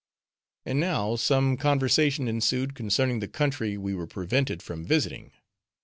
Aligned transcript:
And 0.65 0.79
now, 0.79 1.15
some 1.15 1.57
conversation 1.57 2.27
ensued 2.27 2.73
concerning 2.73 3.19
the 3.19 3.27
country 3.27 3.77
we 3.77 3.93
were 3.93 4.07
prevented 4.07 4.63
from 4.63 4.83
visiting. 4.83 5.31